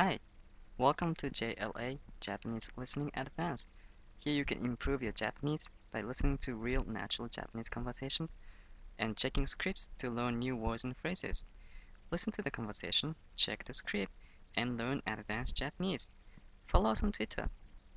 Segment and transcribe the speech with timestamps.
[0.00, 0.20] Hi,
[0.76, 3.68] welcome to JLA Japanese Listening Advanced.
[4.16, 8.36] Here you can improve your Japanese by listening to real natural Japanese conversations
[8.96, 11.46] and checking scripts to learn new words and phrases.
[12.12, 14.12] Listen to the conversation, check the script,
[14.54, 16.10] and learn advanced Japanese.
[16.68, 17.48] Follow us on Twitter,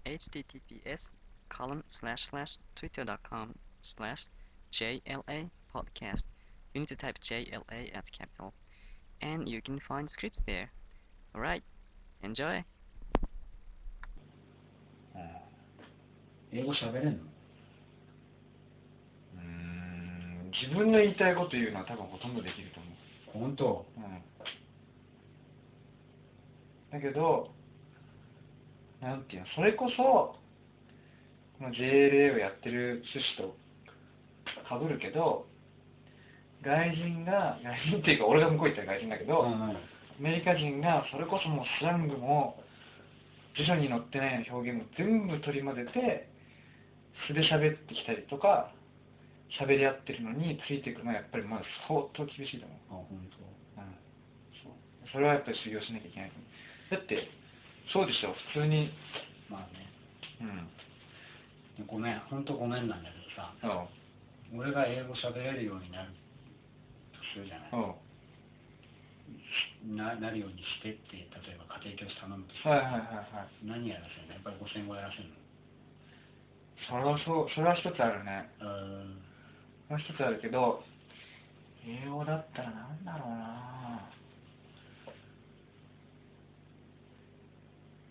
[0.04, 1.12] https
[1.50, 4.26] column slash slash twitter.com slash
[4.72, 6.26] JLA podcast.
[6.74, 8.56] You need to type JLA as capital,
[9.22, 10.72] and you can find scripts there.
[11.36, 11.64] Alright,
[12.24, 12.64] enjoy!
[16.54, 17.12] 英語喋れんの？
[19.36, 20.52] うーん。
[20.52, 22.82] 自分の言いたいこと言うのは多分ほとんどできると
[23.34, 23.86] 思本当？
[23.98, 24.04] う、うん、
[26.92, 27.52] だけど
[29.02, 29.48] なんていうの？
[29.56, 30.36] それこそこ
[31.62, 33.56] の JLA をやってる趣旨と
[34.68, 35.48] かぶるけど
[36.62, 39.62] 外人が外人っていうか俺が向こう行ったら外人だけど、うんうん。
[39.64, 39.74] ア
[40.22, 42.62] メリカ人がそれこそもうスラングも
[43.58, 46.30] 辞書に載ってないような表現も全部取り混ぜて
[47.28, 48.72] 素で喋ってきたりとか
[49.60, 53.28] 喋り合ってるのについていくのはやっぱりまだ相当厳しいと思う、あ本うん、
[54.64, 54.74] そう。
[55.12, 56.32] それはやっぱり修行しなきゃいけない
[56.92, 57.28] だって
[57.92, 58.94] そうでしょ普通に。
[59.50, 59.90] 当まあね。
[61.80, 61.88] うん。
[61.88, 62.20] ごめん。
[62.30, 63.52] 本当ごめんなんだけどさ。
[63.64, 63.88] あ
[64.56, 66.12] 俺が英語喋れるようになる
[67.12, 67.70] とするじゃない。
[67.74, 67.96] あ
[69.86, 73.66] ななるようにしてって例えば家庭教師頼むとはいはいはいはい。
[73.66, 74.34] 何やらせるの？
[74.34, 75.36] やっぱり5000語やらせるの？
[76.90, 78.50] それはそうそれは一つあるね。
[78.60, 79.22] うーん
[79.90, 80.84] もう一つあるけど
[81.86, 84.10] 英語だったらなんだろうな。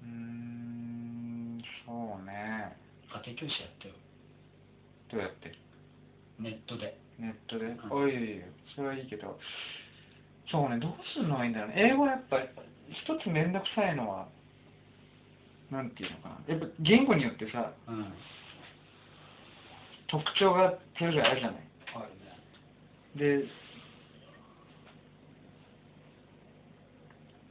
[0.03, 2.77] うーんそうね。
[3.13, 3.95] 家庭教師やってよ。
[5.11, 5.53] どうやって？
[6.39, 6.97] ネットで。
[7.19, 7.79] ネットで、ん。
[7.91, 8.43] おいおいおい
[8.75, 9.39] それはいいけど
[10.51, 11.75] そうねどうするのがいいんだろうね。
[11.77, 12.39] 英語はやっぱ
[12.91, 14.29] 一つ面倒くさいのは
[15.71, 16.55] なんていうのかな。
[16.55, 18.13] やっぱ言語によってさうん。
[20.09, 21.61] 特徴がそれぞれあるじゃない。
[21.95, 22.03] あ
[23.17, 23.43] るね。
[23.43, 23.49] で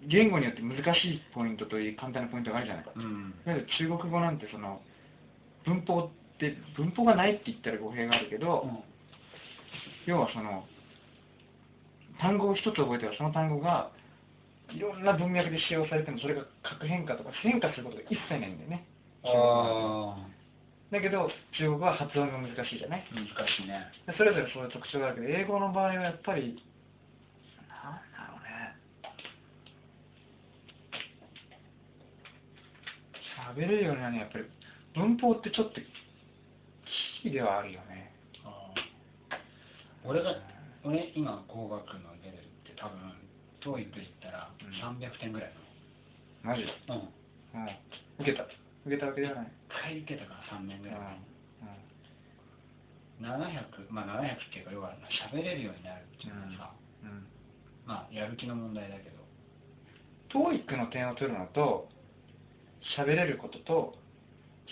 [0.07, 2.85] 言語によって難しいポイントといい簡単なポイントがあるじゃない。
[2.95, 3.33] うん。
[3.77, 4.81] 中国語なんてその
[5.65, 8.79] 文法って文法がないって言ったら語弊があるけど、うん。
[10.05, 10.65] 要はその
[12.19, 13.91] 単語を一つ覚えたらその単語が
[14.69, 18.85] いろんな文脈で使用されてもそれが核変化とか変化することが一切ないんだよね。
[19.24, 20.16] あ
[20.91, 23.06] だけど中国語は発音が難しいじゃない？
[23.12, 23.88] あ難しいね。
[24.07, 26.62] でそれぞれそういう特徴があるけど英語の場合はやっぱり
[27.69, 28.75] なんだろうね。
[33.56, 34.46] 喋れるようになるにはやっぱり
[34.96, 35.80] 文法ってちょっと
[37.22, 38.12] キーではあるよね。
[40.06, 40.36] 俺が
[40.84, 42.97] 俺今工学のレベルって多分
[43.62, 43.91] TOEIC っ
[44.22, 44.72] たらうん。
[45.00, 45.53] 300点ぐらい
[46.44, 46.63] マジ？
[46.88, 47.12] なの
[47.56, 47.62] うん。
[47.62, 47.69] うん。
[48.19, 48.44] 受けた。
[48.85, 49.47] 受けたわけではない。
[49.47, 50.97] 一回受けたから3年ぐらい
[53.19, 53.25] うん。
[53.25, 54.95] 700まあ700っていうか要は
[55.31, 56.72] 喋れるようになるっていうのはさ、
[57.03, 57.28] うん。
[57.85, 59.19] まあやる気の問題だけど。
[60.31, 61.89] TOEIC の点を取るのと
[62.97, 63.95] 喋れることと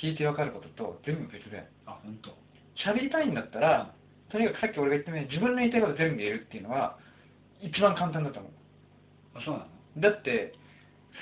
[0.02, 2.30] 聞いてわかることと全部別だよあ本当。
[2.78, 3.94] 喋りたいんだったら
[4.32, 6.98] とにかくさっき俺が言ったように自分の言いたいこと全部言えるっていうのは
[7.62, 8.52] 一番簡単だと思う。
[9.36, 9.68] あそうなの？
[10.02, 10.54] だって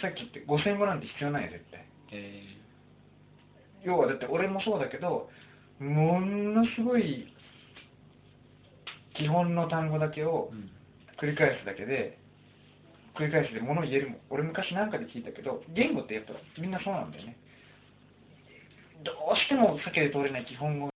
[0.01, 1.85] さっき言って5000語なんて必要ないよ絶対。
[2.11, 2.43] え
[3.83, 5.29] 要はだって俺もそうだけど
[5.79, 7.31] ものすごい
[9.15, 10.71] 基本の単語だけをーうん。
[11.17, 12.19] 繰り返すだけで
[13.15, 14.19] 繰り返すで物を言えるもん。
[14.29, 17.37] 俺昔なんかで聞いたけど言語ってやっぱみんなそうなんだよね。
[19.03, 20.89] どうしても避けて通れない基本語